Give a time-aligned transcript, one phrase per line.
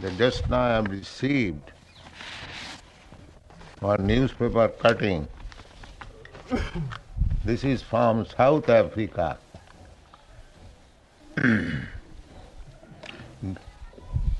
[0.00, 1.70] that just now I have received
[3.80, 5.28] one newspaper cutting.
[7.44, 9.38] This is from South Africa.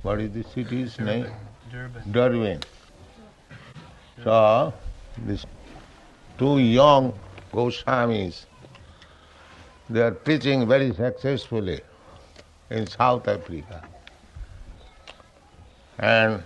[0.03, 1.27] what is the city's name?
[1.71, 2.13] Durban.
[2.13, 2.61] Darwin.
[4.23, 4.73] So,
[5.27, 5.45] these
[6.39, 7.13] two young
[7.53, 8.47] Goswamis,
[9.91, 11.81] they are preaching very successfully
[12.71, 13.83] in South Africa.
[15.99, 16.43] And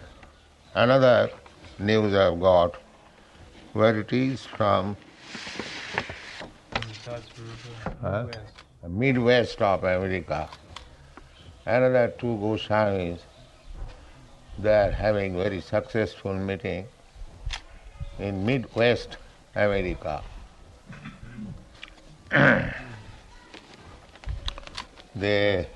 [0.74, 1.30] another
[1.78, 2.74] news I've got,
[3.72, 4.96] where it is from?
[8.02, 8.38] West.
[8.86, 10.48] Midwest of America.
[11.64, 13.20] Another two Goswamis,
[14.58, 16.86] they are having very successful meeting
[18.18, 19.16] in Midwest
[19.54, 20.22] America.
[25.14, 25.66] they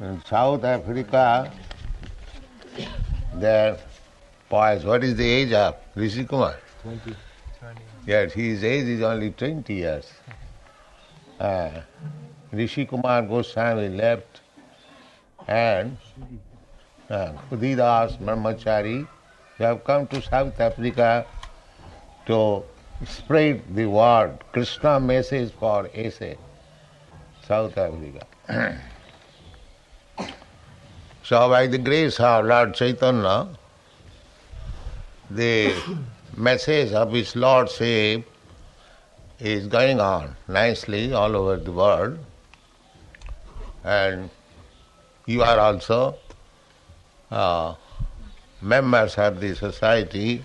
[0.00, 1.52] in South Africa,
[3.42, 3.76] their
[4.48, 6.56] boys, what is the age of Rishi Kumar?
[6.82, 7.14] 20.
[8.06, 10.10] Yes, his age is only 20 years.
[11.38, 11.70] Uh,
[12.52, 14.40] Rishi Kumar Goswami left
[15.48, 15.96] and
[17.10, 19.06] uh, Khudidas Brahmachari
[19.58, 21.26] they have come to South Africa
[22.26, 22.64] to
[23.06, 26.34] spread the word, Krishna message for SA,
[27.46, 28.26] South Africa.
[31.31, 33.47] so by the grace of Lord Chaitanya,
[35.29, 35.73] the
[36.35, 38.25] message of his Lordship
[39.39, 42.17] is going on nicely all over the world.
[43.83, 44.29] And
[45.25, 46.15] you are also
[47.29, 47.75] uh,
[48.61, 50.43] members of the society.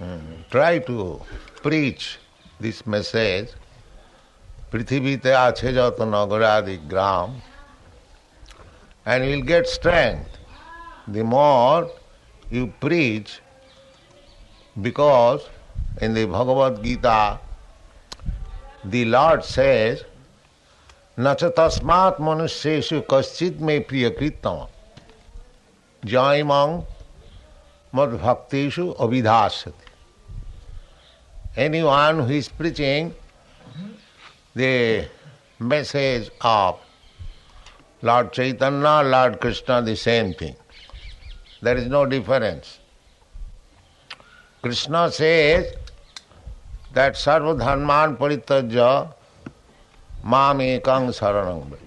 [0.00, 1.20] Mm, Try to
[1.62, 2.18] preach
[2.60, 3.48] this message.
[4.72, 7.28] পৃথিবীতে আছে যত নগরাদি গ্রাম
[9.07, 10.37] and you will get strength.
[11.07, 11.89] The more
[12.51, 13.39] you preach,
[14.81, 15.47] because
[16.01, 17.39] in the Bhagavad Gita,
[18.83, 20.03] the Lord says,
[21.17, 24.67] Nacha tasmat manusheshu kaschit me priyakritam
[26.03, 26.85] jaimang
[27.93, 29.87] mad bhakteshu abhidhasyati.
[31.55, 33.15] Anyone who is preaching
[34.53, 35.07] the
[35.59, 36.77] message of
[38.01, 40.55] Lord Chaitanya, Lord Krishna, the same thing.
[41.61, 42.79] There is no difference.
[44.61, 45.73] Krishna says
[46.93, 49.13] that sarva dharman paritajya
[50.23, 51.79] mam ekang saranang bhaj.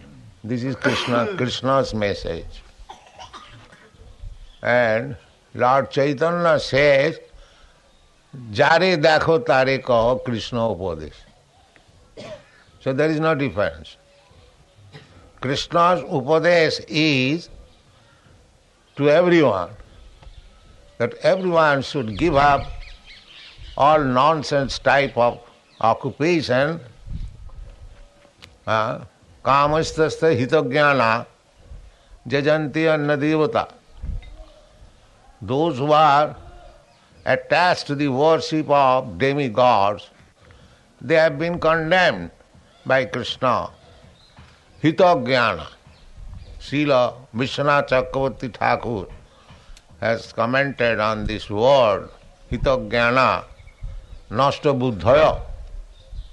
[0.43, 2.63] This is Krishna, Krishna's message.
[4.63, 5.17] And
[5.55, 7.19] Lord Chaitanya says,
[8.51, 11.15] Jare dakho tare kaho Krishna upadesh.
[12.81, 13.97] So there is no difference.
[15.42, 17.50] Krishna's upadesh is
[18.96, 19.70] to everyone
[20.98, 22.62] that everyone should give up
[23.78, 25.40] all nonsense type of
[25.82, 26.80] occupation,
[28.66, 29.00] uh,
[29.46, 31.26] कामस्तस्थ हितज्ञाना
[32.28, 33.70] jajanti annadevata.
[35.42, 36.36] Those who are
[37.26, 40.10] attached to the worship of demigods,
[41.02, 42.32] they have been condemned
[42.86, 43.70] by Krishna.
[44.83, 45.67] Hitajnana.
[46.59, 49.07] Srila Vishwanath Chakravarti Thakur
[50.01, 52.09] has commented on this word,
[52.51, 53.45] Hitajnana,
[54.31, 55.41] Nashta Buddhaya,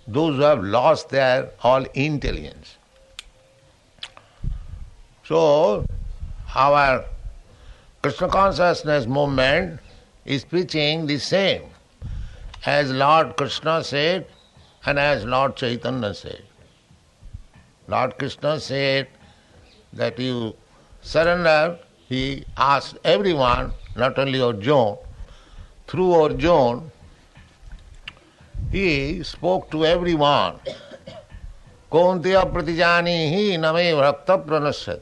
[0.08, 2.78] those who have lost their all intelligence.
[5.26, 5.86] So,
[6.56, 7.04] our
[8.02, 9.82] Krishna consciousness movement
[10.24, 11.64] is preaching the same
[12.66, 14.28] as Lord Krishna said
[14.86, 16.47] and as Lord Chaitanya said.
[17.88, 19.08] Lord Krishna said
[19.94, 20.56] that you
[21.02, 24.98] surrender, he asked everyone, not only Arjuna,
[25.88, 26.84] through Arjuna,
[28.72, 30.60] he spoke to everyone.
[31.90, 35.00] Kaunteya pratijani hi name bhakta pranasyati.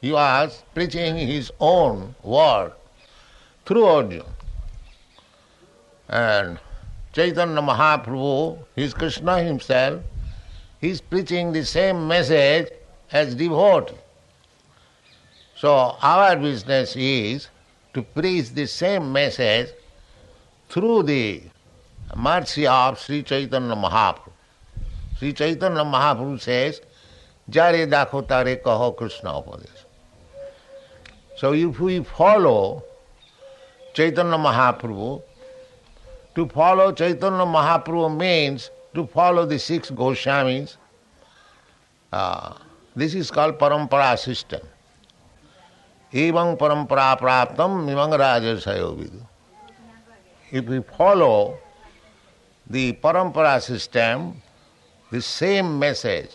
[0.00, 2.72] He was preaching his own word
[3.66, 4.24] through Arjuna.
[6.08, 6.58] And
[7.12, 10.02] Chaitanya Mahaprabhu, he is Krishna himself,
[10.84, 12.68] he is preaching the same message
[13.10, 13.94] as devotee.
[15.56, 15.70] So
[16.02, 17.48] our business is
[17.94, 19.70] to preach the same message
[20.68, 21.40] through the
[22.14, 24.30] mercy of Sri Chaitanya Mahaprabhu.
[25.16, 26.82] Sri Chaitanya Mahaprabhu says,
[27.48, 29.84] Jare dakho tare kaho Krishna upadesh.
[31.38, 32.84] So if we follow
[33.94, 35.22] Chaitanya Mahaprabhu,
[36.34, 40.76] to follow Chaitanya Mahaprabhu means to follow the six Goswamis.
[42.12, 42.54] Uh,
[42.94, 44.60] this is called parampara system.
[46.12, 49.20] Evam parampara praptam imang rajasayo vidu.
[50.52, 51.58] If we follow
[52.68, 54.40] the parampara system,
[55.10, 56.30] the same message,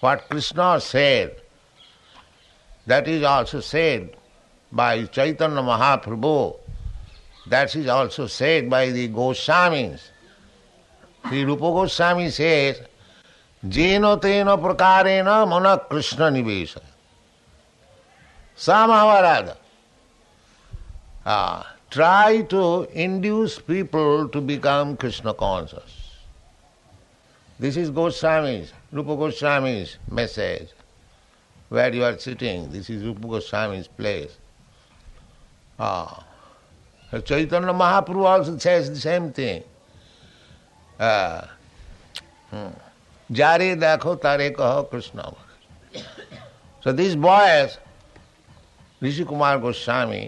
[0.00, 1.36] what Krishna said,
[2.86, 4.16] that is also said
[4.72, 6.56] by Chaitanya Mahaprabhu,
[7.48, 10.09] that is also said by the Goswamis.
[11.26, 12.80] Sri Rupa Goswami says,
[13.66, 16.80] Jeno tena prakarena mana Krishna nivesa.
[18.56, 19.56] Somehow or.
[21.26, 26.16] Ah, try to induce people to become Krishna conscious.
[27.58, 30.70] This is Goswami's, Rupa Goswami's message.
[31.68, 34.36] Where you are sitting, this is Rupa Goswami's place.
[35.78, 36.24] Ah.
[37.24, 39.62] Chaitanya Mahaprabhu also says the same thing.
[43.30, 45.22] जारे देखो, तारे कहो, Krishna
[46.84, 47.78] so this boys
[49.04, 50.20] Rishi Kumar Goswami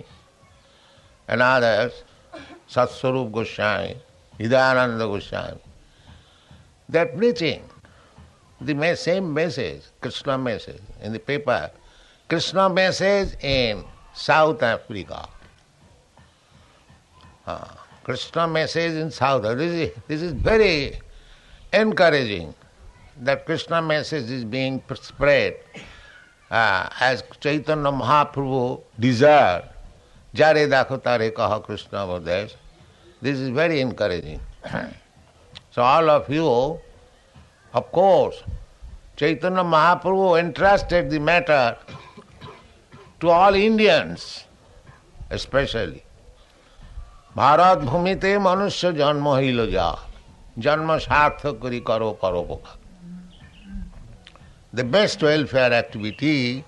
[1.28, 2.02] and others
[2.74, 3.94] Satsvarupa Goswami
[4.40, 5.60] Hridayananda Goswami
[6.92, 11.70] that preaching the same message Krishna message in the paper
[12.30, 13.84] Krishna message in
[14.26, 15.28] South Africa
[17.46, 19.42] हाँ Krishna message in South.
[19.42, 20.98] This is, this is very
[21.72, 22.54] encouraging
[23.20, 25.56] that Krishna message is being spread
[26.50, 29.68] uh, as Chaitanya Mahaprabhu desired.
[30.34, 32.54] Jare dakho tare kaha Krishna Vadesh.
[33.20, 34.40] This is very encouraging.
[35.70, 36.80] so all of you,
[37.74, 38.42] of course,
[39.16, 41.76] Chaitanya Mahaprabhu entrusted the matter
[43.20, 44.44] to all Indians,
[45.30, 46.02] especially.
[47.35, 49.87] Bharat ভূমিতে মনুষ্য জন্ম হইল যা
[50.65, 52.77] জন্ম সার্থক করি করো পরোপকার
[54.73, 56.63] the best welfare activity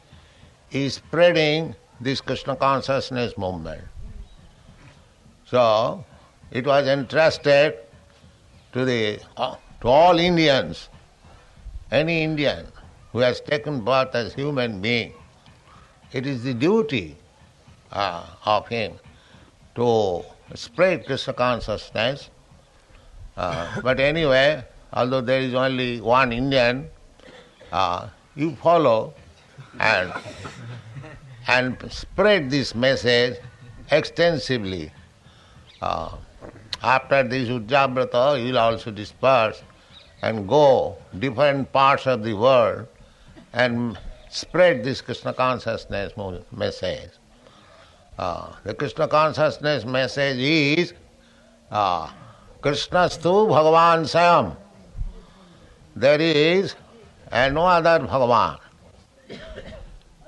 [0.72, 3.84] is spreading this Krishna consciousness movement.
[5.46, 6.06] So
[6.50, 7.78] it was entrusted
[8.74, 10.90] to the uh, to all Indians,
[11.92, 12.68] any Indian
[13.12, 15.14] who has taken birth as human being,
[16.12, 17.18] it is the duty
[17.92, 18.94] uh, of him
[19.76, 20.24] to
[20.55, 22.31] spread Krishna consciousness.
[23.37, 26.89] Uh, but anyway, although there is only one Indian,
[27.73, 29.15] uh, you follow
[29.81, 30.13] and,
[31.49, 33.39] and spread this message
[33.91, 34.93] extensively.
[35.83, 36.17] Uh,
[36.83, 39.63] after this Ujjabrata, you will also disperse
[40.23, 42.87] and go different parts of the world
[43.53, 43.99] and
[44.29, 46.13] spread this Krishna consciousness
[46.53, 47.11] message.
[48.17, 50.95] Uh, the Krishna consciousness message is
[51.71, 52.09] uh,
[52.63, 54.57] Krishnastu Bhagavan Sayam.
[55.97, 56.77] There is
[57.33, 58.59] and no other Bhagavan.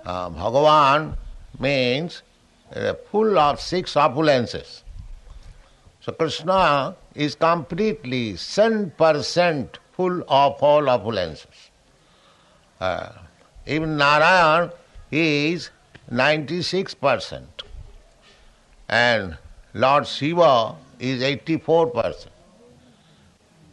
[0.04, 1.16] Uh, Bhagavan
[1.60, 2.22] means
[2.74, 4.82] uh, full of six opulences.
[6.00, 11.70] So Krishna is completely 100% full of all opulences.
[12.80, 13.10] Uh,
[13.66, 14.70] even Narayan
[15.10, 15.70] is
[16.12, 17.55] 96%.
[18.88, 19.36] And
[19.74, 22.26] Lord Shiva is 84%.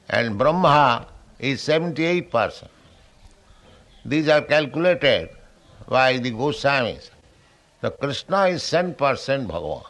[0.10, 1.08] And Brahma
[1.40, 2.68] is 78%.
[4.06, 5.30] These are calculated
[5.88, 7.10] by the Goswamis.
[7.82, 8.96] The Krishna is 10%
[9.48, 9.86] Bhagavan.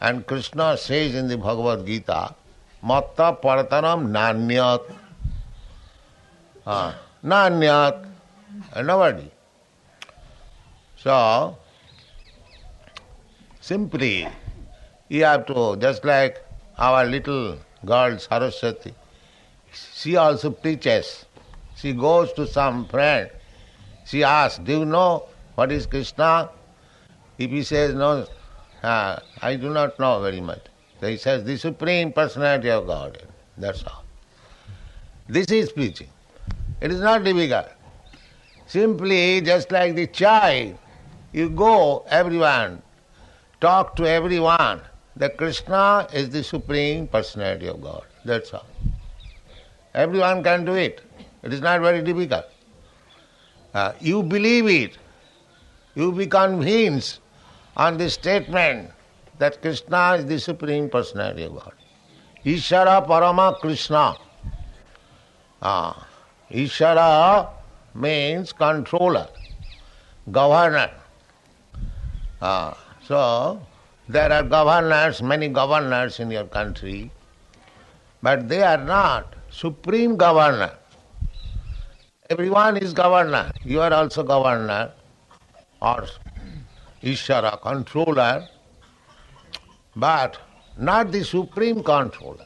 [0.00, 2.34] And Krishna says in the Bhagavad Gita,
[2.82, 4.82] Matta Paratanam Nanyat.
[6.66, 6.92] Uh,
[7.24, 8.06] nanyat.
[8.82, 9.30] Nobody.
[10.96, 11.56] So,
[13.68, 14.28] simply,
[15.08, 16.44] you have to, just like
[16.78, 18.94] our little girl Saraswati,
[19.72, 21.26] she also preaches
[21.78, 23.30] she goes to some friend.
[24.04, 26.50] She asks, Do you know what is Krishna?
[27.38, 28.26] If he says, No,
[28.82, 30.62] uh, I do not know very much.
[31.00, 33.22] So he says, The Supreme Personality of God.
[33.56, 34.04] That's all.
[35.28, 36.08] This is preaching.
[36.80, 37.68] It is not difficult.
[38.66, 40.76] Simply, just like the child,
[41.32, 42.82] you go, everyone,
[43.60, 44.80] talk to everyone
[45.16, 48.04] that Krishna is the Supreme Personality of God.
[48.24, 48.66] That's all.
[49.94, 51.00] Everyone can do it.
[51.42, 52.44] It is not very difficult.
[53.74, 54.98] Uh, you believe it.
[55.94, 57.20] You be convinced
[57.76, 58.90] on the statement
[59.38, 61.72] that Krishna is the Supreme Personality of God.
[62.44, 64.16] Ishara Parama Krishna.
[65.60, 65.92] Uh,
[66.50, 67.48] Ishara
[67.94, 69.28] means controller,
[70.30, 70.90] governor.
[72.40, 72.74] Uh,
[73.08, 73.58] so,
[74.06, 77.10] there are governors, many governors in your country,
[78.22, 80.72] but they are not supreme governor.
[82.28, 83.50] Everyone is governor.
[83.64, 84.92] You are also governor.
[85.80, 86.06] or
[87.02, 88.46] Ishara, controller,
[89.96, 90.38] but
[90.76, 92.44] not the supreme controller.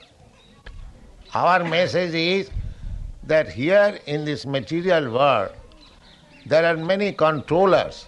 [1.35, 2.51] Our message is
[3.25, 5.53] that here in this material world
[6.47, 8.07] there are many controllers,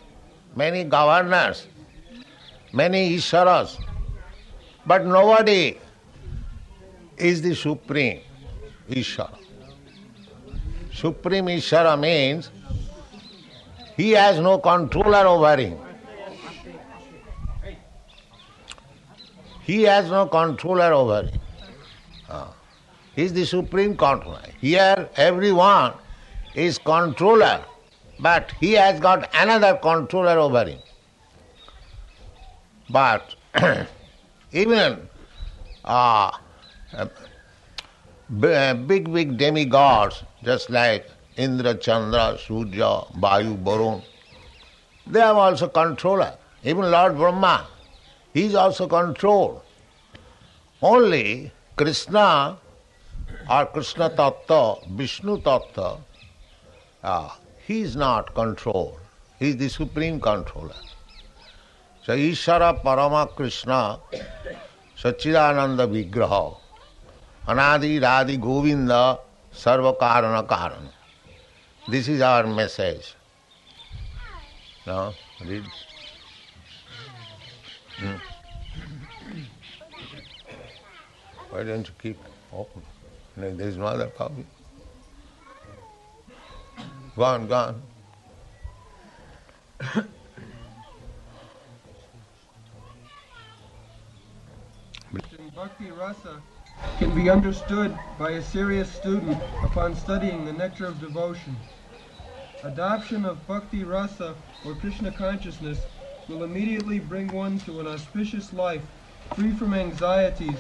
[0.54, 1.66] many governors,
[2.75, 3.78] many Isharas,
[4.85, 5.78] but nobody
[7.16, 8.21] is the supreme
[8.90, 9.38] Ishara.
[10.93, 12.50] Supreme Ishara means
[13.97, 15.78] he has no controller over him.
[19.62, 21.40] He has no controller over him.
[22.28, 22.49] Uh,
[23.14, 24.43] he is the supreme controller.
[24.61, 25.95] Here everyone
[26.54, 27.64] is controller,
[28.19, 30.78] but he has got another controller over him.
[32.91, 33.35] But
[34.53, 35.09] even
[35.85, 36.31] uh,
[38.38, 44.03] big, big demigods, just like Indra, Chandra, Surya, Vayu, Varun,
[45.07, 46.35] they are also controller.
[46.62, 47.67] Even Lord Brahma,
[48.33, 49.61] he is also controlled.
[50.81, 52.59] Only Krishna
[53.50, 56.00] or Krishna Tattva, Vishnu Tattva,
[57.03, 57.31] uh,
[57.67, 58.99] he is not controlled.
[59.38, 60.75] He is the supreme controller.
[62.04, 63.99] So Ishara Parama Krishna
[64.94, 66.54] Sachidananda Vigraha
[67.49, 69.18] Anadi Radhi Govinda
[69.50, 70.90] Sarva Karana Karana.
[71.88, 73.14] This is our message.
[74.87, 75.14] Now,
[75.46, 75.64] read.
[77.96, 78.16] Hmm.
[81.49, 82.18] Why don't you keep
[82.52, 82.82] open?
[83.34, 84.44] There is no other copy.
[87.16, 87.82] Gone, gone.
[95.54, 96.42] Bhakti Rasa
[96.99, 101.56] can be understood by a serious student upon studying the nectar of devotion.
[102.64, 104.34] Adoption of Bhakti Rasa
[104.64, 105.87] or Krishna consciousness
[106.26, 108.82] will immediately bring one to an auspicious life,
[109.37, 110.58] free from anxieties,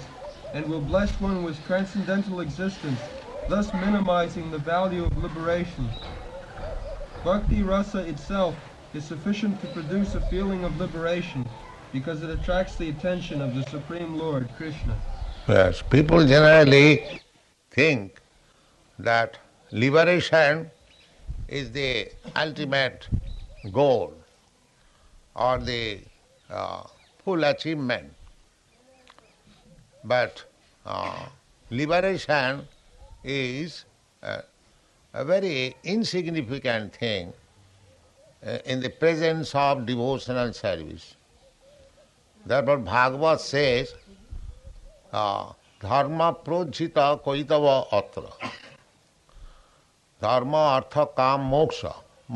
[0.52, 3.00] and will bless one with transcendental existence,
[3.48, 5.90] thus minimizing the value of liberation.
[7.24, 8.54] Bhakti Rasa itself
[8.92, 11.44] is sufficient to produce a feeling of liberation
[11.94, 14.96] because it attracts the attention of the Supreme Lord, Krishna.
[15.48, 17.20] Yes, people generally
[17.70, 18.20] think
[18.98, 19.38] that
[19.70, 20.72] liberation
[21.46, 23.06] is the ultimate
[23.70, 24.12] goal
[25.36, 26.00] or the
[26.50, 26.82] uh,
[27.24, 28.12] full achievement.
[30.02, 30.44] But
[30.84, 31.26] uh,
[31.70, 32.66] liberation
[33.22, 33.84] is
[34.20, 34.42] a,
[35.12, 37.32] a, very insignificant thing
[38.44, 41.14] uh, in the presence of devotional service.
[42.45, 43.93] Therefore, Bhagavad says
[45.83, 46.93] धर्म प्रोज्झित
[47.25, 47.67] कोईतव
[47.97, 48.21] अत्र
[50.21, 51.83] धर्म artha kama moksha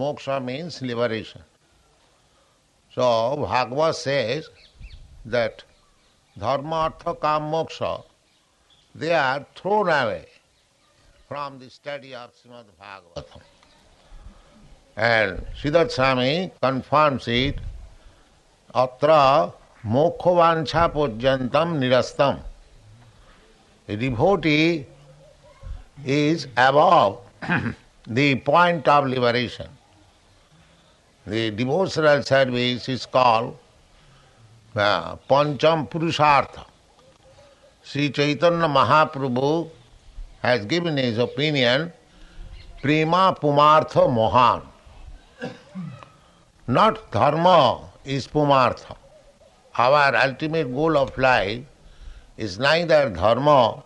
[0.01, 1.43] moksha means liberation
[2.95, 3.09] so
[3.45, 4.49] Bhagavat says
[5.35, 5.61] that
[6.35, 7.81] dharma artha kama मोक्ष
[8.95, 10.25] they are thrown away
[11.27, 13.41] from the study of Srimad Bhagavatam.
[14.95, 17.57] And Siddharth Swami confirms it,
[18.75, 19.51] atra
[19.86, 22.38] मोक्षवांछा पर्यतम निरस्तम।
[23.88, 24.60] रिभोटी
[26.06, 27.18] is above
[28.08, 29.76] the point of liberation
[31.26, 33.52] the devotional service is call
[34.76, 36.60] pancham purushartha
[37.86, 39.50] Shri Chaitanya Mahaprabhu
[40.44, 41.90] has given his opinion
[42.82, 44.62] prema pumartha mahan
[46.68, 47.46] not dharma
[48.16, 48.86] is pumartha
[49.78, 51.62] Our ultimate goal of life
[52.36, 53.84] is neither dharma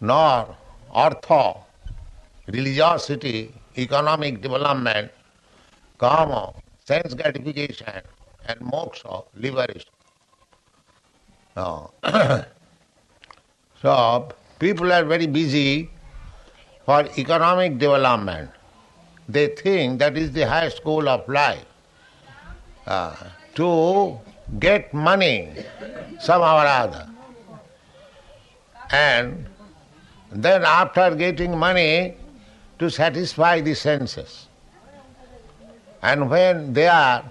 [0.00, 0.56] nor
[0.90, 1.54] artha,
[2.48, 5.12] religiosity, economic development,
[5.98, 6.52] karma,
[6.84, 8.02] sense gratification,
[8.46, 9.92] and moksha, liberation.
[13.82, 14.28] so,
[14.58, 15.90] people are very busy
[16.84, 18.50] for economic development.
[19.28, 21.64] They think that is the highest goal of life.
[22.86, 23.14] Uh,
[23.54, 24.18] to
[24.58, 25.50] get money
[26.20, 27.08] somehow or other.
[28.90, 29.46] And
[30.30, 32.16] then after getting money
[32.78, 34.46] to satisfy the senses.
[36.02, 37.24] And when they are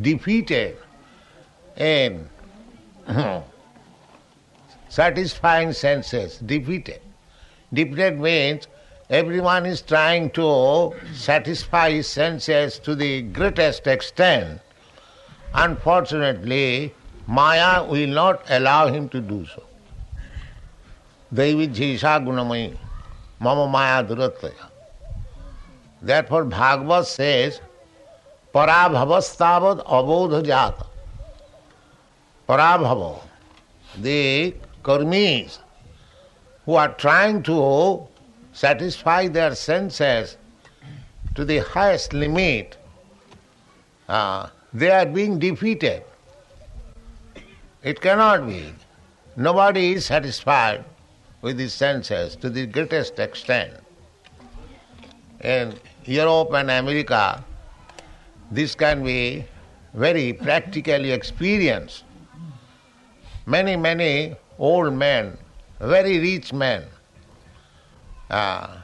[0.00, 0.76] defeated
[1.76, 2.28] in
[4.88, 7.00] satisfying senses, defeated.
[7.72, 8.68] Defeated means
[9.10, 14.60] everyone is trying to satisfy his senses to the greatest extent.
[15.54, 16.94] Unfortunately,
[17.26, 19.62] Maya will not allow him to do so.
[21.34, 22.76] Daivijhisha gunamai,
[23.38, 24.52] mama maya durataya.
[26.00, 27.60] Therefore, Bhagavat says,
[28.54, 30.86] parabhavastavad abodha jata.
[32.48, 33.20] Parabhava,
[33.98, 35.58] the karmis
[36.64, 38.06] who are trying to
[38.52, 40.36] satisfy their senses
[41.34, 42.76] to the highest limit,
[44.08, 46.02] uh, they are being defeated.
[47.82, 48.72] It cannot be.
[49.36, 50.84] Nobody is satisfied
[51.40, 53.72] with his senses to the greatest extent.
[55.40, 55.74] In
[56.04, 57.44] Europe and America,
[58.50, 59.44] this can be
[59.94, 62.04] very practically experienced.
[63.46, 65.36] Many, many old men,
[65.80, 66.84] very rich men,
[68.30, 68.76] uh,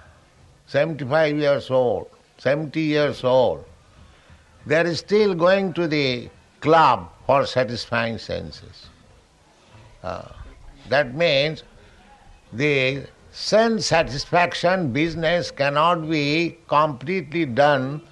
[0.66, 3.64] 75 years old, 70 years old,
[4.68, 6.28] they are still going to the
[6.60, 8.86] club for satisfying senses.
[10.02, 10.28] Uh,
[10.90, 11.62] that means
[12.52, 18.02] the sense satisfaction business cannot be completely done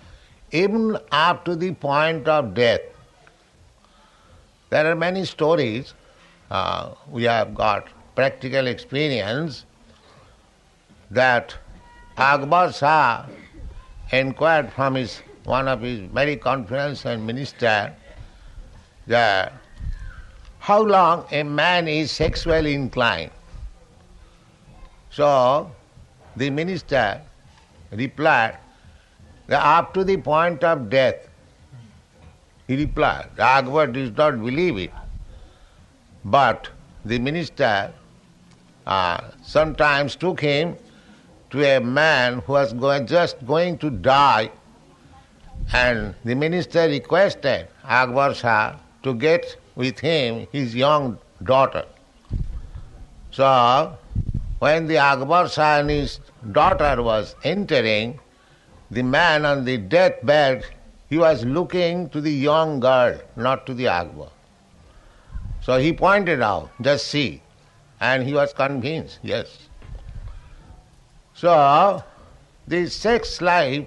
[0.50, 2.80] even up to the point of death.
[4.70, 5.92] There are many stories.
[6.50, 9.66] Uh, we have got practical experience
[11.10, 11.54] that
[12.16, 13.26] Akbar Shah
[14.10, 17.94] inquired from his one of his very confidential minister
[19.06, 19.52] that
[20.58, 23.30] how long a man is sexually inclined.
[25.10, 25.70] So
[26.36, 27.22] the minister
[27.92, 28.58] replied
[29.46, 31.28] that up to the point of death.
[32.66, 34.90] He replied, Akbar does not believe it.
[36.24, 36.68] But
[37.04, 37.92] the minister
[38.86, 40.76] uh, sometimes took him
[41.50, 44.50] to a man who was going, just going to die,
[45.72, 51.84] and the minister requested Akbar Shah to get with him his young daughter.
[53.30, 53.96] So,
[54.58, 56.20] when the Akbar Shah and his
[56.52, 58.18] daughter was entering,
[58.90, 60.64] the man on the deathbed,
[61.08, 64.30] he was looking to the young girl, not to the Akbar.
[65.60, 67.42] So he pointed out, just see.
[68.00, 69.68] And he was convinced, yes.
[71.34, 72.02] So,
[72.66, 73.86] the sex life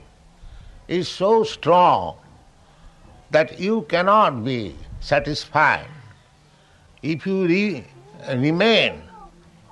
[0.90, 2.18] is so strong
[3.32, 5.88] that you cannot be satisfied
[7.02, 7.86] if you re-
[8.36, 9.02] remain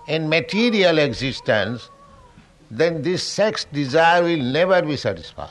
[0.08, 1.90] in material existence,
[2.72, 5.50] then this sex desire will never be satisfied.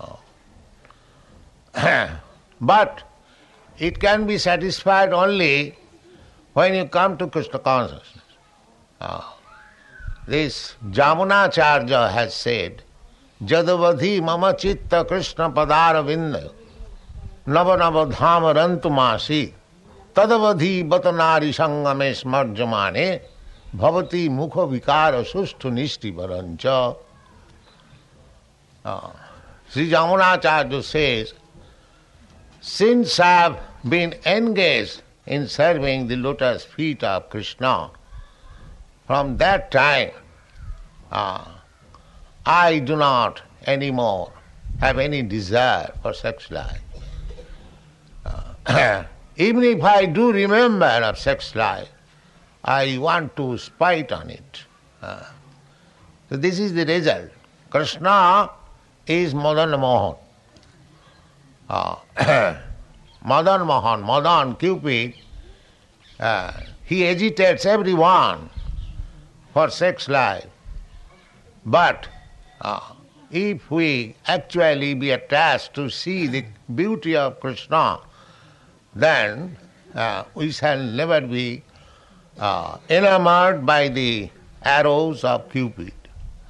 [0.00, 0.18] Oh.
[2.60, 3.02] but
[3.78, 5.76] it can be satisfied only
[6.54, 8.24] when you come to Krishna consciousness.
[9.00, 9.38] Oh.
[10.26, 12.82] This Jamunacharya has said,
[13.44, 16.50] Jadavadhi mama chitta Krishna padara vinda
[17.46, 19.52] nava nava dhama rantumasi
[20.14, 23.20] tadavadhi batanari sangame smarjamane
[23.76, 26.96] bhavati mukha vikara sustu nishti varancha.
[28.84, 29.10] Uh,
[29.68, 31.34] Sri Jamunacharya says,
[32.60, 37.90] since I have been engaged in serving the lotus feet of Krishna,
[39.06, 40.10] from that time,
[41.12, 41.44] uh,
[42.46, 44.32] I do not anymore
[44.80, 46.80] have any desire for sex life.
[48.24, 49.04] Uh,
[49.36, 51.88] even if I do remember of sex life,
[52.64, 54.64] I want to spite on it.
[55.02, 55.24] Uh,
[56.28, 57.30] so this is the result.
[57.70, 58.50] Krishna
[59.06, 60.16] is Madan Mohan.
[61.68, 61.96] Uh,
[63.24, 65.14] Madan Mohan, Madan, Cupid,
[66.20, 66.52] uh,
[66.84, 68.50] he agitates everyone
[69.52, 70.46] for sex life.
[71.64, 72.08] But
[72.60, 72.80] uh,
[73.30, 76.44] if we actually be attached to see the
[76.74, 78.00] beauty of Krishna,
[78.94, 79.56] then
[79.94, 81.62] uh, we shall never be
[82.38, 84.30] uh, enamored by the
[84.62, 85.92] arrows of Cupid.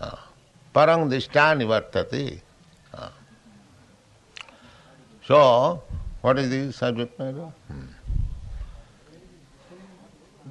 [0.01, 0.17] Uh,
[0.73, 2.41] parang dishtani vartate.
[2.95, 3.11] Uh,
[5.25, 5.83] so,
[6.21, 7.53] what is the subject matter?
[7.69, 7.81] Hmm.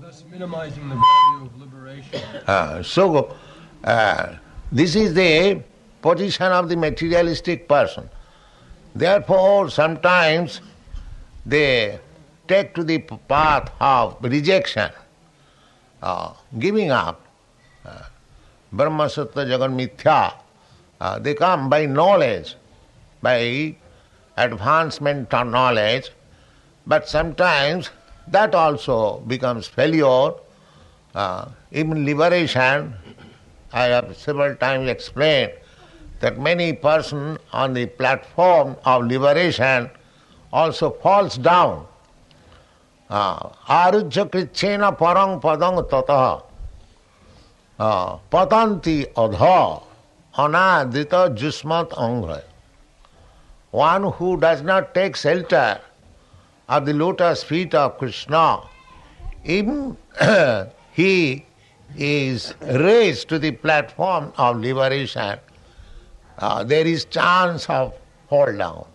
[0.02, 2.22] Thus minimizing the value of liberation.
[2.48, 3.36] Uh, so,
[3.84, 4.36] uh,
[4.72, 5.62] this is the
[6.02, 8.10] position of the materialistic person.
[8.96, 10.62] Therefore, sometimes
[11.46, 12.00] they
[12.48, 14.90] take to the path of rejection,
[16.02, 17.22] uh, giving up.
[17.86, 18.04] Uh,
[18.72, 20.34] Brahma Sattva Jagan Mithya.
[21.00, 22.56] Uh, they come by knowledge,
[23.22, 23.76] by
[24.36, 26.12] advancement of knowledge,
[26.86, 27.90] but sometimes
[28.28, 30.32] that also becomes failure.
[31.16, 32.94] Uh, even liberation,
[33.74, 35.54] I have several times explained
[36.20, 39.90] that many person on the platform of liberation
[40.52, 41.86] also falls down.
[43.10, 46.44] Uh, Arujya krichena parang padang tataha
[47.80, 49.82] uh, patanti adha
[50.36, 52.44] anadita jusmat angra.
[53.72, 55.80] one who does not take shelter
[56.68, 58.62] of the lotus feet of Krishna,
[59.46, 59.98] even
[60.92, 61.46] he
[61.98, 65.40] is raised to the platform of liberation,
[66.38, 67.94] uh, there is chance of
[68.30, 68.86] fall down.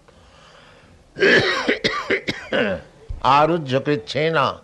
[3.23, 4.61] Arujjakrichena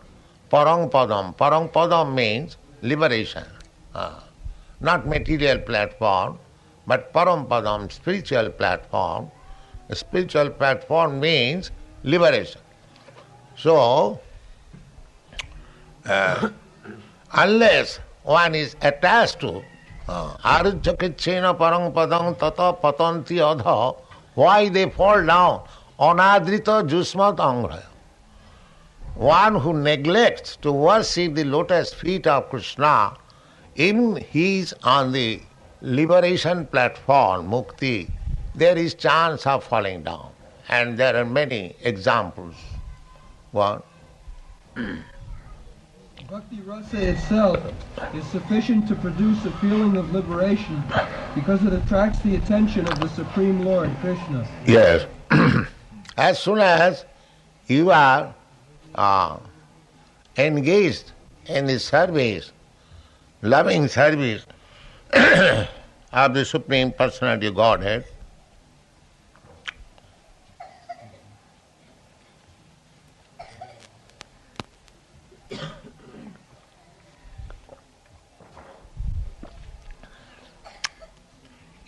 [0.49, 1.37] parang padam.
[1.37, 3.45] Parang padam means liberation.
[3.95, 4.21] Uh,
[4.81, 6.39] not material platform,
[6.87, 9.31] but param padam, spiritual platform.
[9.91, 11.71] A spiritual platform means
[12.05, 12.61] liberation.
[13.57, 14.21] So,
[16.07, 16.51] uh,
[17.33, 19.65] unless one is attached to
[20.07, 20.37] ah.
[20.55, 23.97] Arujjakrichena parang padam tata patanti adha,
[24.35, 25.63] why they fall down?
[25.99, 27.87] Anadrita jusmat angraya.
[29.15, 33.17] One who neglects to worship the lotus feet of Krishna,
[33.77, 35.41] even he is on the
[35.81, 38.11] liberation platform, mukti,
[38.55, 40.31] there is chance of falling down.
[40.69, 42.55] And there are many examples.
[43.53, 43.83] One.
[46.31, 47.59] Bhakti rasa itself
[48.13, 50.83] is sufficient to produce a feeling of liberation
[51.35, 54.47] because it attracts the attention of the Supreme Lord, Krishna.
[54.67, 55.07] Yes.
[56.19, 57.07] as soon as
[57.67, 58.35] you are
[58.95, 59.39] uh,
[60.37, 61.13] engaged
[61.47, 62.53] in the service,
[63.41, 64.45] loving service
[65.15, 68.05] of the Supreme Personality of Godhead,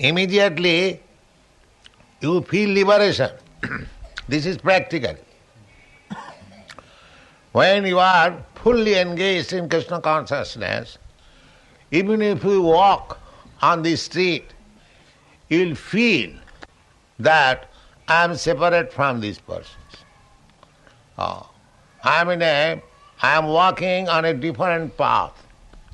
[0.00, 1.00] immediately
[2.20, 3.30] you feel liberation.
[4.28, 5.14] this is practical.
[7.52, 10.98] When you are fully engaged in Krishna consciousness,
[11.90, 13.20] even if you walk
[13.60, 14.54] on the street,
[15.48, 16.30] you will feel
[17.18, 17.68] that
[18.08, 19.76] I am separate from these persons.
[21.18, 21.50] Oh,
[22.04, 22.82] I am in a,
[23.20, 25.46] I am walking on a different path.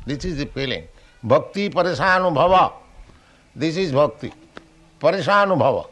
[0.04, 0.86] This is the feeling.
[1.24, 2.72] Bhakti bhava.
[3.56, 4.32] This is bhakti.
[5.00, 5.88] Parishanubhava.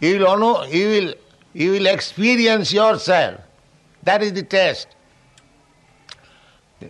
[0.00, 1.14] You will, know, you, will,
[1.54, 3.40] you will experience yourself.
[4.02, 4.88] That is the test.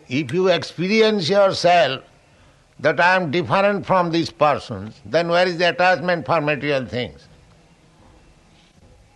[0.09, 2.03] If you experience yourself
[2.81, 7.29] that I am different from these persons, then where is the attachment for material things?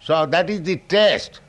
[0.01, 1.41] So that is the test.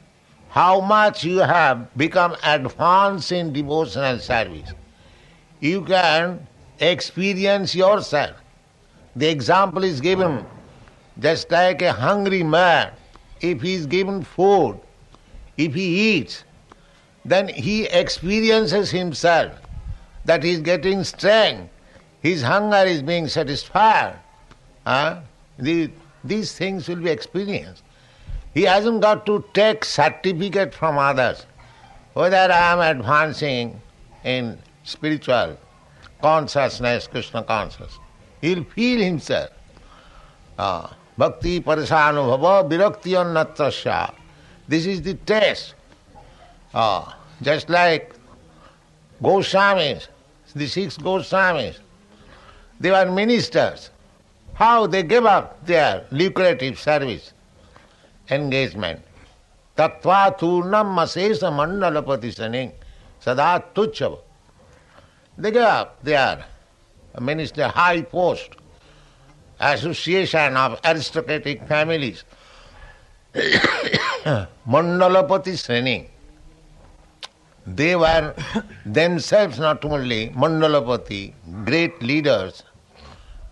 [0.49, 4.73] How much you have become advanced in devotional service.
[5.60, 6.47] You can
[6.79, 8.40] experience yourself.
[9.15, 10.45] The example is given
[11.19, 12.91] just like a hungry man,
[13.41, 14.80] if he is given food,
[15.58, 16.43] if he eats,
[17.26, 19.52] then he experiences himself
[20.26, 21.69] that he is getting strength,
[22.21, 24.17] his hunger is being satisfied.
[24.86, 25.21] Huh?
[25.58, 25.91] The,
[26.24, 27.84] these things will be experienced.
[28.54, 31.45] He hasn't got to take certificate from others
[32.13, 33.82] whether I am advancing
[34.24, 35.58] in spiritual
[36.21, 37.97] consciousness, Krishna consciousness.
[38.41, 39.49] He'll feel himself.
[40.58, 44.13] Uh, bhakti parisanubhava virakti annatrasya.
[44.67, 45.75] This is the test.
[46.73, 48.13] Uh, just like
[49.21, 50.08] Goswamis,
[50.56, 51.77] the six Goswamis,
[52.80, 53.91] they were ministers.
[54.54, 57.34] How they gave up their lucrative service,
[58.30, 59.01] engagement.
[59.77, 62.71] Tattva turnam masesa mandalapati saning
[63.19, 64.19] sada tuchava.
[65.38, 66.45] They gave up their
[67.19, 68.50] minister, high post,
[69.60, 72.24] association of aristocratic families,
[74.67, 76.08] Mandalapati Sreni.
[77.65, 78.34] They were
[78.86, 81.34] themselves not only Mandalapati,
[81.65, 82.63] great leaders,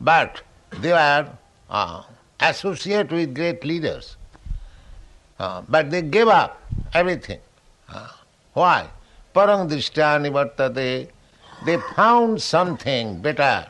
[0.02, 0.42] but
[0.80, 1.30] they were
[1.70, 2.04] uh,
[2.40, 4.18] associated with great leaders.
[5.40, 6.62] Uh, but they gave up
[6.94, 7.40] everything.
[7.88, 8.10] Uh,
[8.54, 8.90] why?
[9.34, 11.10] Parang drishtya nivartate
[11.66, 13.68] they found something better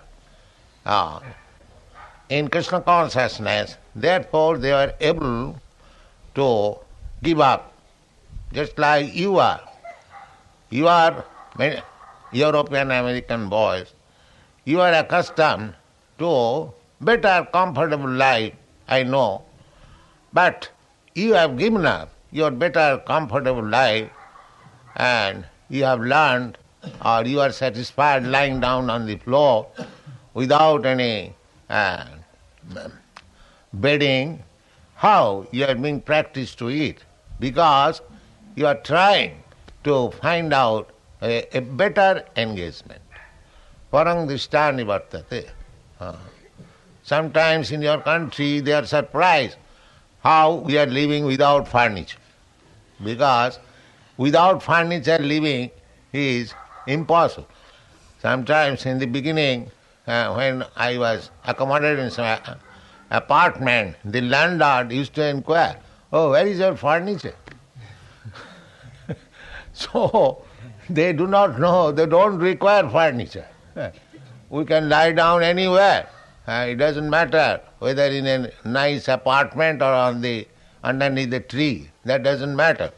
[0.86, 1.20] uh,
[2.30, 5.56] in Krishna consciousness, therefore they are able
[6.36, 6.78] to
[7.24, 7.74] give up,
[8.54, 9.62] just like you are.
[10.70, 11.26] You are
[12.32, 13.94] European American boys,
[14.66, 15.74] you are accustomed
[16.20, 16.72] to
[17.02, 18.54] better, comfortable life,
[18.88, 19.44] I know,
[20.32, 20.70] but
[21.16, 24.10] you have given up your better, comfortable life
[24.96, 26.58] and you have learned
[27.04, 29.68] or you are satisfied lying down on the floor
[30.34, 31.34] without any
[31.70, 32.06] uh,
[33.74, 34.44] bedding,
[34.96, 37.04] how you are being practiced to eat?
[37.40, 38.02] Because
[38.56, 39.44] you are trying
[39.84, 40.90] to find out
[41.22, 43.02] a, a better engagement.
[43.92, 45.50] Parang vartate.
[46.00, 46.16] Uh,
[47.04, 49.58] sometimes in your country they are surprised.
[50.22, 52.18] how we are living without furniture.
[53.04, 53.60] Because
[54.18, 55.72] without furniture living
[56.12, 56.54] is
[56.90, 57.48] impossible.
[58.22, 59.72] Sometimes in the beginning,
[60.08, 62.38] uh, when I was accommodated in some
[63.12, 65.78] apartment, the landlord used to inquire,
[66.12, 67.36] Oh, where is your furniture?
[69.74, 70.44] so
[70.90, 73.48] they do not know, they don't require furniture.
[74.50, 76.10] We can lie down anywhere.
[76.48, 80.48] Uh, it doesn't matter whether in a nice apartment or on the
[80.84, 81.92] underneath the tree.
[82.06, 82.92] That doesn't matter.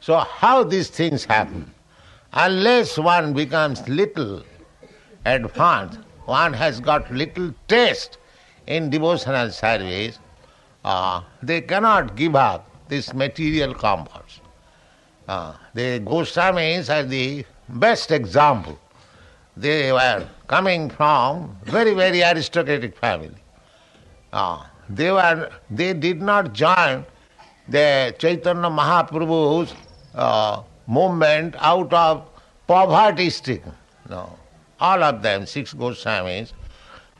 [0.00, 1.74] So how these things happen?
[2.32, 4.42] Unless one becomes little
[5.24, 8.18] advanced, one has got little taste
[8.66, 10.18] in devotional service,
[10.84, 14.40] uh, they cannot give up this material comforts.
[15.26, 18.78] Uh, the Goswamis are the best example.
[19.56, 23.42] They were coming from very, very aristocratic family.
[24.32, 27.04] Uh, they were they did not join
[27.68, 29.74] the Chaitanya Mahaprabhu's
[30.14, 32.28] uh, movement out of
[32.66, 33.72] poverty stricken.
[34.08, 34.36] No.
[34.80, 36.52] All of them, six Goswamis,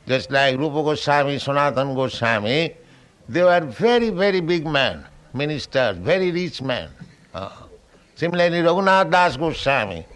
[0.06, 2.74] just like Rupa Goswami, Sanatan Goswami,
[3.28, 5.04] they were very, very big men,
[5.34, 6.88] ministers, very rich men.
[7.34, 7.50] Uh,
[8.14, 10.06] similarly, Raghunath Das Goswami,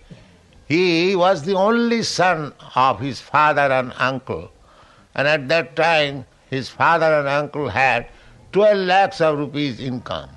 [0.66, 4.50] he was the only son of his father and uncle.
[5.14, 8.08] And at that time, his father and uncle had
[8.52, 10.30] 12 lakhs of rupees income.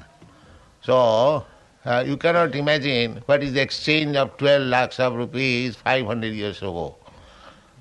[0.81, 1.45] So,
[1.85, 6.57] uh, you cannot imagine what is the exchange of 12 lakhs of rupees 500 years
[6.59, 6.95] ago.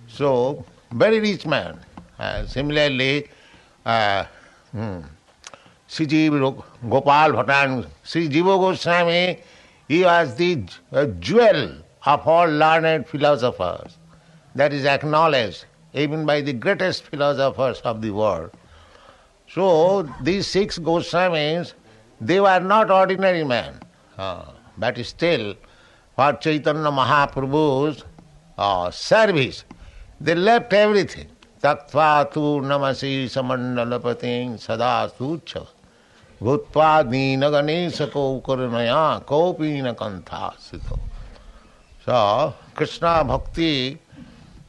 [0.07, 1.81] So, very rich man.
[2.19, 3.29] Uh, similarly,
[3.87, 4.25] uh,
[4.73, 5.01] hmm,
[5.99, 9.41] Gopal Bhattan, Sri Jiva Goswami,
[9.89, 11.73] he was the uh, jewel
[12.07, 13.97] of all learned philosophers.
[14.55, 15.65] That is acknowledged
[15.95, 18.51] even by the greatest philosophers of the world.
[19.49, 21.75] So these six Goswamis,
[22.21, 23.81] they were not ordinary men,
[24.19, 24.53] uh,
[28.57, 29.65] uh, service,
[30.21, 31.27] they left everything.
[31.63, 35.67] Taktva tu namasi samandalapating sada sucha
[36.41, 40.99] bhutva dina ganesha ko karunaya kopina kantha sito.
[42.05, 43.99] So, Krishna Bhakti,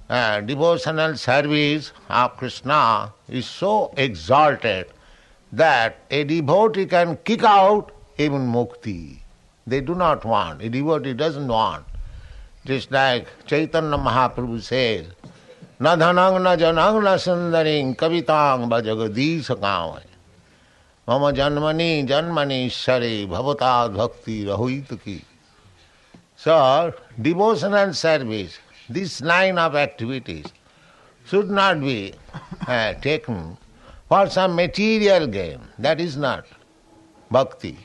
[0.10, 4.88] uh, devotional service of Krishna is so exalted
[5.52, 9.20] that a devotee can kick out even mukti.
[9.68, 10.62] They do not want.
[10.62, 11.86] A devotee doesn't want.
[12.66, 15.08] Just like Chaitanya Mahaprabhu says,
[15.80, 20.04] Na dhanang na janang na sundaring kavitang bhajagadisa kawai.
[21.08, 25.22] Mama janmani janmani shari bhavatad bhakti rahuituki.
[26.38, 30.46] So, devotion and service, this line of activities,
[31.26, 32.14] should not be
[32.68, 33.58] uh, taken
[34.08, 35.60] for some material gain.
[35.80, 36.46] That is not
[37.32, 37.78] bhakti.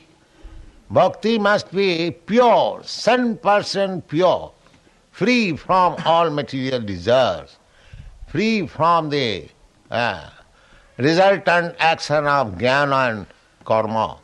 [0.91, 4.51] Bhakti must be pure, 100% pure,
[5.11, 7.55] free from all material desires,
[8.27, 9.47] free from the
[9.89, 10.29] uh,
[10.97, 13.25] resultant action of jnana and
[13.63, 14.17] karma.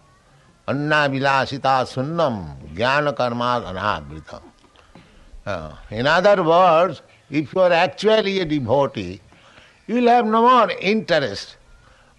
[0.68, 4.42] Anna vilasita sunnam jnana karma anavritam.
[5.46, 9.22] Uh, in other words, if you are actually a devotee,
[9.88, 11.56] you will have no more interest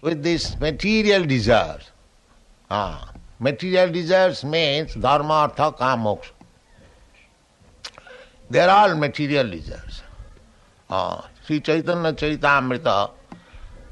[0.01, 1.91] with these material desires.
[2.71, 6.30] Ah, material desires means dharma, artha, kama, moksha.
[8.50, 10.02] They are all material desires.
[10.90, 13.10] Ah, Sri Chaitanya Charitamrita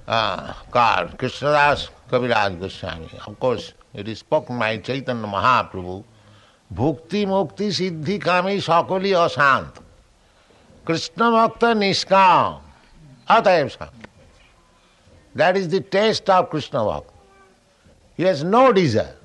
[0.07, 3.09] uh, car, Krishnadas Kaviraj Goswami.
[3.27, 6.05] Of course, it is spoken by Chaitanya Mahaprabhu.
[6.71, 9.75] ভুক্তি মুক্তি সিদ্ধি কামী সকলই অশান্ত
[10.87, 12.51] কৃষ্ণ ভক্ত নিষ্কাম
[13.37, 14.01] অতএব শান্ত
[15.39, 17.11] that is the test of Krishna ভক্ত
[18.17, 19.16] he has no desire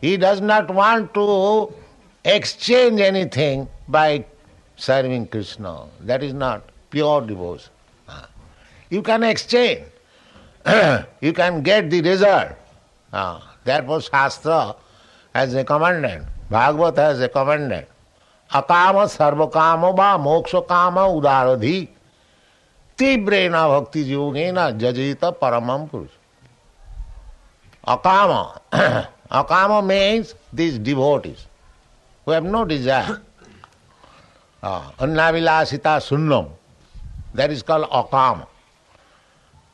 [0.00, 1.72] He does not want to
[2.24, 4.24] exchange anything by
[4.76, 5.86] serving Krishna.
[6.00, 7.70] That is not pure devotion.
[8.90, 9.84] You can exchange.
[11.20, 12.52] you can get the result.
[13.64, 14.76] Therefore, Shastra
[15.34, 17.86] has recommended, Bhagavat has recommended,
[18.50, 21.76] अकाम सर्वकाम व मोक्ष काम उदारधि
[22.98, 26.10] तीव्रेण भक्ति योगेन जजित परमम पुरुष
[27.86, 28.60] Akama.
[29.30, 31.46] akama means these devotees
[32.24, 33.20] who have no desire.
[34.64, 36.48] Uh, Annavilasita sunnam.
[37.34, 38.46] That is called akama.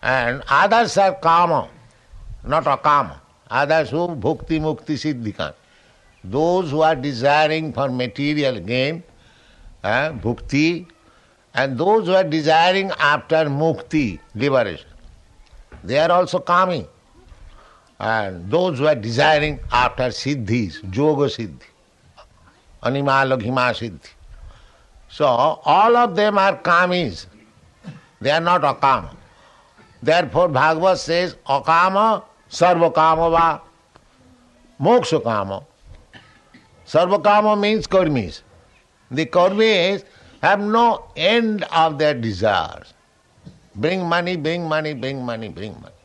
[0.02, 1.68] And others are kama,
[2.42, 3.20] not akama.
[3.48, 5.54] Others who bhukti mukti siddhika.
[6.24, 9.04] Those who are desiring for material gain,
[9.84, 10.88] uh, bhukti,
[11.54, 14.88] and those who are desiring after mukti, liberation.
[15.84, 16.88] They are also kami.
[18.00, 21.68] And those who are desiring after siddhis, yoga siddhi,
[22.82, 24.08] anima laghima siddhi.
[25.10, 27.26] So all of them are kamis.
[28.22, 29.14] They are not akama.
[30.02, 33.60] Therefore Bhagavat says akama sarva kama va
[34.80, 35.62] moksha kama.
[36.86, 38.40] Sarva kama means karmis.
[39.10, 40.04] The karmis
[40.40, 42.94] have no end of their desires.
[43.74, 45.99] Bring money, bring money, bring money, bring money.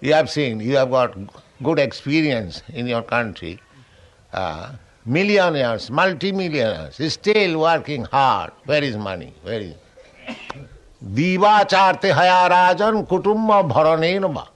[0.00, 1.16] You have seen, you have got
[1.62, 3.60] good experience in your country.
[4.32, 4.72] Uh,
[5.04, 8.52] millionaires, multimillionaires, still working hard.
[8.66, 9.32] Where is money?
[9.42, 9.74] Where is
[11.04, 14.48] Divacharte hayarajan kutumba bharanenva.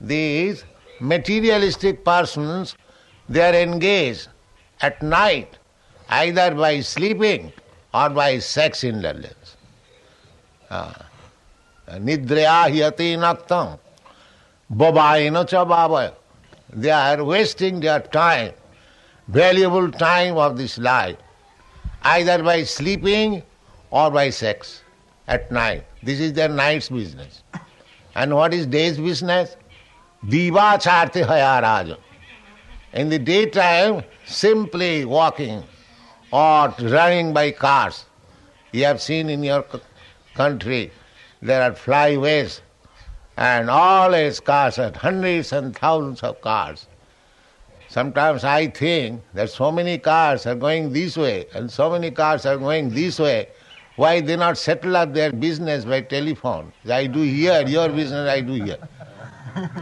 [0.00, 0.64] These
[1.00, 2.76] materialistic persons,
[3.28, 4.28] they are engaged
[4.80, 5.58] at night
[6.08, 7.52] either by sleeping
[7.94, 9.56] or by sex indulgence.
[11.88, 13.78] Nidrya hyati naktam.
[14.72, 16.12] Babayana cha babaya.
[16.72, 18.52] They are wasting their time,
[19.28, 21.16] valuable time of this life,
[22.02, 23.42] either by sleeping
[23.90, 24.82] or by sex
[25.28, 25.84] at night.
[26.02, 27.42] This is their night's business.
[28.16, 29.56] And what is day's business?
[30.28, 31.96] Diva charte hayaraja.
[32.94, 35.62] In the daytime, simply walking
[36.32, 38.06] or running by cars.
[38.72, 39.64] You have seen in your
[40.34, 40.90] country
[41.42, 42.60] there are flyways
[43.36, 46.86] and all its cars are hundreds and thousands of cars.
[47.88, 52.46] Sometimes I think that so many cars are going this way and so many cars
[52.46, 53.48] are going this way.
[53.96, 56.72] Why they not settle up their business by telephone?
[56.88, 58.78] I do here, your business I do here.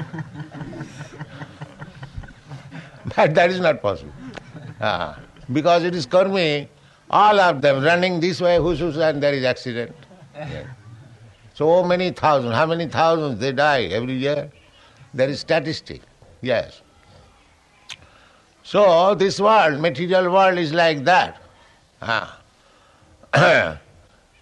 [3.16, 4.12] but that is not possible.
[4.80, 5.18] Ah,
[5.52, 6.68] because it is karmi,
[7.10, 9.94] all of them running this way, whoosh, whoosh, and there is accident.
[10.34, 10.66] Yes.
[11.54, 14.50] So many thousands, how many thousands they die every year?
[15.14, 16.02] There is statistic,
[16.42, 16.82] yes.
[18.64, 21.40] So this world, material world is like that.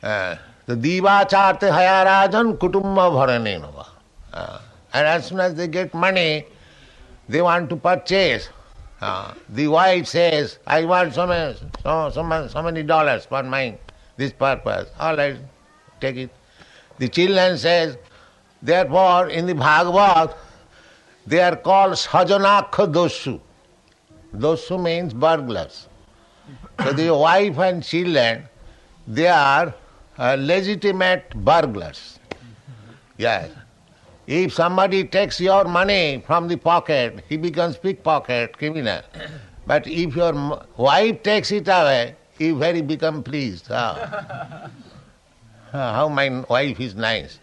[0.02, 3.86] Uh, the divacharte hayarajan kutumba bharanenava.
[4.32, 4.58] Uh,
[4.92, 6.44] and as soon as they get money,
[7.28, 8.48] they want to purchase.
[9.00, 13.44] Uh, the wife says, I want so many, so, so, many, so many dollars for
[13.44, 13.78] my
[14.16, 14.90] this purpose.
[14.98, 15.36] All right,
[16.00, 16.30] take it.
[16.98, 17.96] The children says,
[18.60, 20.36] therefore in the Bhagavat,
[21.26, 23.40] they are called sajanakha dosu.
[24.34, 25.88] Dosu means burglars.
[26.82, 28.48] So the wife and children,
[29.06, 29.74] they are
[30.18, 32.18] uh, legitimate burglars.
[33.16, 33.50] Yes.
[34.26, 39.02] If somebody takes your money from the pocket, he becomes pickpocket criminal.
[39.64, 43.70] But if your wife takes it away, he very become pleased.
[45.72, 47.38] How my wife is nice.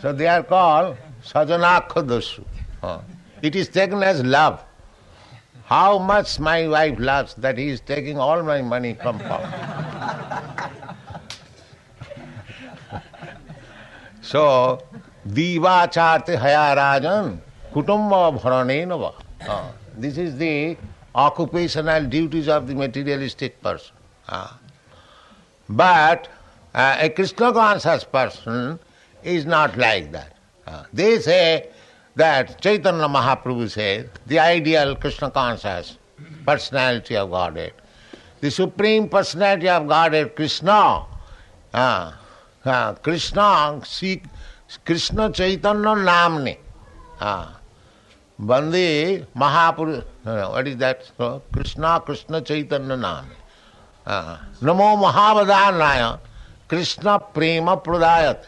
[0.00, 2.44] so they are called sajanakha dosu.
[2.82, 3.00] Ah.
[3.40, 4.64] It is taken as love.
[5.64, 9.48] How much my wife loves that he is taking all my money from pocket.
[14.20, 14.80] so,
[15.28, 17.38] divacharte hayarajan
[17.72, 19.14] kutumba bharanenava.
[19.48, 20.76] Ah, This is the
[21.14, 23.94] occupational duties of the materialistic person.
[24.28, 24.58] Ah.
[25.68, 26.28] But
[26.74, 28.78] uh, a Krishna conscious person
[29.22, 30.36] is not like that.
[30.66, 30.86] Ah.
[30.92, 31.68] They say
[32.16, 35.98] that Chaitanya Mahaprabhu says the ideal Krishna conscious
[36.46, 37.72] personality of Godhead,
[38.40, 41.06] the supreme personality of Godhead, Krishna,
[41.74, 42.18] ah,
[42.64, 44.22] ah, Krishna, see,
[44.84, 46.58] Krishna Chaitanya Namne.
[47.20, 47.58] Ah.
[48.38, 51.10] Bande Mahapurush, what is that?
[51.52, 53.26] Krishna, Krishna Chaitanya Nam.
[54.06, 56.20] Mahavadhanaya,
[56.68, 58.46] Krishna Prema Pradayat.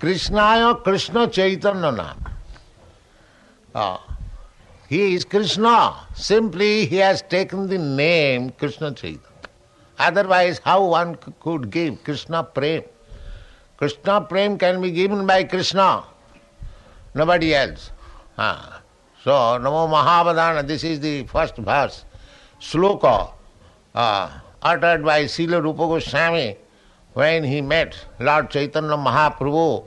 [0.00, 2.24] Krishnaya Krishna Chaitanya Nam.
[3.74, 3.98] Uh,
[4.88, 5.94] he is Krishna.
[6.14, 9.20] Simply he has taken the name Krishna Chaitanya.
[9.98, 12.82] Otherwise, how one could give Krishna Prem?
[13.76, 16.04] Krishna Prem can be given by Krishna,
[17.14, 17.90] nobody else.
[18.36, 18.80] Ah.
[19.22, 22.04] So, Namo Mahavadana, this is the first verse,
[22.60, 23.32] sloka,
[23.94, 24.30] uh,
[24.64, 26.56] uttered by Srila Rupa Goswami
[27.12, 29.84] when he met Lord Chaitanya Mahaprabhu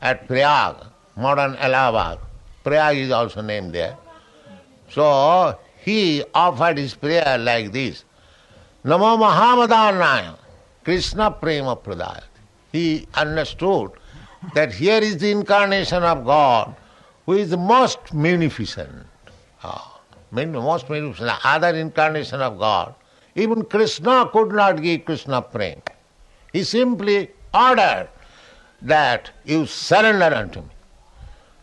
[0.00, 0.76] at Prayag,
[1.16, 2.18] modern Allahabad.
[2.64, 3.96] Prayag is also named there.
[4.90, 8.04] So, he offered his prayer like this
[8.84, 10.36] Namo Mahamadhanaya,
[10.84, 12.24] Krishna Prema Pradayat.
[12.72, 13.92] He understood
[14.54, 16.74] that here is the incarnation of God
[17.26, 19.06] who is the most munificent.
[19.62, 20.00] Ah,
[20.32, 22.94] mean- most munificent, other incarnation of God.
[23.34, 25.82] Even Krishna could not give Krishna prema.
[26.52, 28.08] He simply ordered
[28.82, 30.68] that you surrender unto me.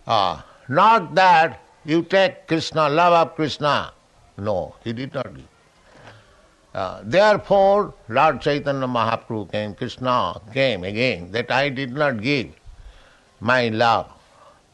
[0.06, 3.94] Uh, not that you take Krishna, love of Krishna.
[4.38, 5.46] No, he did not give.
[6.74, 12.48] Uh, therefore, Lord Chaitanya Mahaprabhu came, Krishna came again, that I did not give
[13.40, 14.10] my love.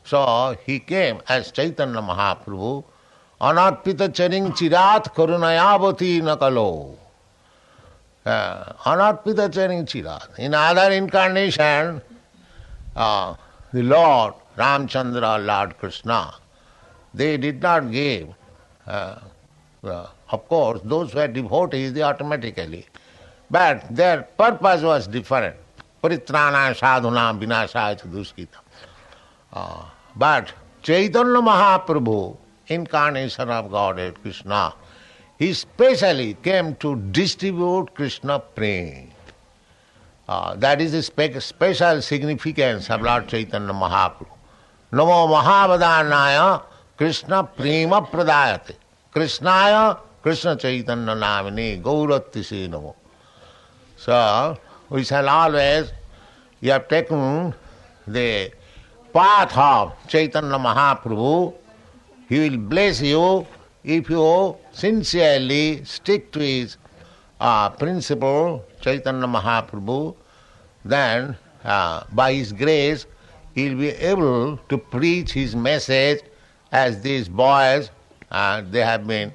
[0.03, 2.83] So he came as Chaitanya Mahaprabhu,
[3.41, 6.69] अनर्पित चरिं चिरात करुणयावती नकलो
[8.25, 11.99] अनर्पित चरिं चिरात in other incarnation
[13.73, 16.19] the lord Ramachandra lord Krishna
[17.13, 18.33] they did not give
[19.83, 21.31] of course those were
[21.75, 22.83] devotees they automatically
[23.51, 28.59] but their purpose was different परित्राणा साधुना विनाशा दुष्कृत
[30.17, 30.51] but
[30.85, 32.17] Chaitanya Mahaprabhu
[32.67, 34.73] incarnation of Godhead Krishna,
[35.39, 39.07] he specially came to distribute Krishna prema.
[40.27, 44.27] Uh, that is the spe- special significance of Lord Chaitanya Mahaprabhu.
[44.91, 46.63] Namo Mahavadhanaya
[46.97, 48.75] Krishna prema pradayate.
[49.13, 52.95] Krishnaya Krishna Chaitanya Namini Gauratisi Namo.
[53.95, 54.57] So,
[54.89, 55.91] we shall always,
[56.61, 57.53] you have taken
[58.07, 58.51] the
[59.13, 61.53] path of Chaitanya Mahaprabhu,
[62.27, 63.45] he will bless you
[63.83, 66.77] if you sincerely stick to his
[67.39, 70.15] uh, principle, Chaitanya Mahaprabhu,
[70.83, 73.05] then uh, by his grace
[73.55, 76.21] he will be able to preach his message
[76.71, 77.91] as these boys,
[78.31, 79.31] uh, they have been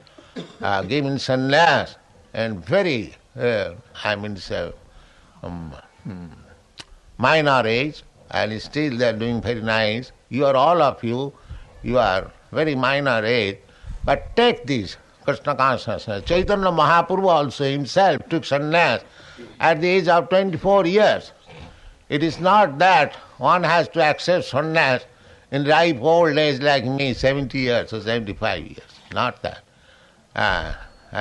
[0.61, 1.97] uh, given sannyas
[2.35, 3.73] and very, uh,
[4.05, 4.75] I mean, so,
[5.43, 5.75] um,
[6.05, 6.27] hmm,
[7.19, 10.13] minor age, and still they are doing very nice.
[10.29, 11.33] You are all of you,
[11.83, 13.59] you are very minor age,
[14.05, 16.25] but take this Krishna consciousness.
[16.25, 19.03] Chaitanya Mahaprabhu also himself took sannyas
[19.61, 21.33] at the age of 24 years.
[22.09, 25.05] It is not that one has to accept sannyas
[25.51, 28.81] in ripe old age like me, 70 years or 75 years.
[29.13, 29.63] Not that.
[30.35, 30.75] Uh,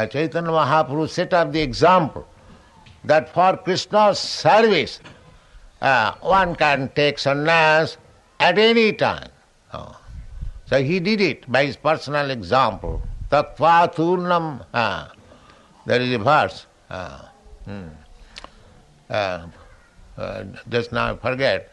[0.08, 2.28] Chaitanya Mahaprabhu set up the example
[3.04, 5.00] that for Krishna's service,
[5.82, 7.98] uh, one can take sannyas
[8.40, 9.30] at any time.
[10.72, 13.02] So he did it by his personal example.
[13.30, 14.66] Tattva.
[14.74, 15.08] Uh,
[15.86, 16.66] there is a verse.
[16.90, 17.26] Uh,
[17.66, 17.88] hmm.
[19.10, 19.48] uh,
[20.18, 21.70] uh, just now I forget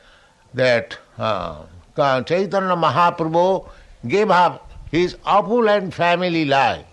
[0.55, 1.63] that uh,
[1.95, 3.69] Chaitanya Mahaprabhu
[4.09, 6.85] gave up his opulent family life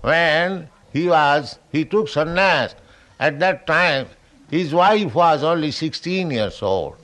[0.00, 2.74] when he was he took sannyas.
[3.20, 4.08] At that time,
[4.50, 6.96] his wife was only 16 years old,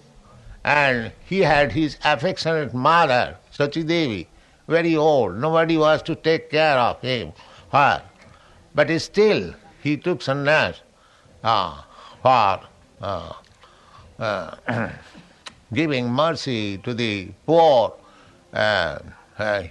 [0.64, 4.26] and he had his affectionate mother, Sachi Devi,
[4.68, 5.36] very old.
[5.36, 7.34] Nobody was to take care of him,
[7.70, 8.02] her.
[8.74, 10.80] But still, he took sannyas
[11.44, 11.82] uh,
[12.22, 12.60] for
[13.02, 13.32] uh,
[14.18, 14.88] uh,
[15.74, 17.92] giving mercy to the poor
[18.54, 18.98] uh,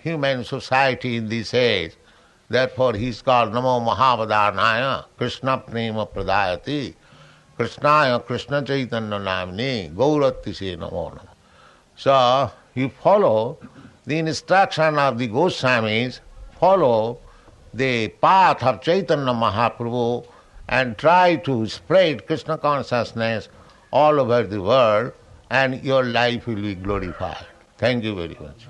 [0.04, 1.94] human society in this age.
[2.48, 6.94] Therefore, he is called Namo Mahavadhanaya, Krishna Prema Pradayati,
[7.58, 11.28] Krishnaya Krishna Chaitanya Namini, Gauratisi Namo Namo.
[11.96, 13.58] So, you follow
[14.10, 16.20] the instruction of the Goswamis,
[16.60, 17.20] follow
[17.76, 20.26] the path of Chaitanya Mahaprabhu
[20.68, 23.50] and try to spread Krishna consciousness
[23.94, 25.14] all over the world
[25.52, 27.46] and your life will be glorified.
[27.78, 28.69] Thank you very much.